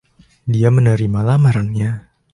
Dia 0.53 0.69
menerima 0.77 1.19
lamarannya. 1.29 1.91